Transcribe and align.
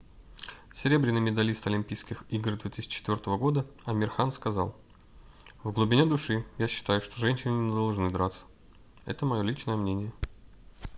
серебряный 0.73 1.21
медалист 1.21 1.67
олимпийских 1.67 2.23
игр 2.29 2.53
2004 2.57 3.37
года 3.37 3.67
амир 3.85 4.09
хан 4.09 4.31
сказал 4.31 4.75
в 5.61 5.71
глубине 5.71 6.07
души 6.07 6.43
я 6.57 6.67
считаю 6.67 7.01
что 7.01 7.19
женщины 7.19 7.51
не 7.67 7.71
должны 7.71 8.09
драться 8.09 8.45
это 9.05 9.27
мое 9.27 9.43
личное 9.43 9.75
мнение 9.75 10.11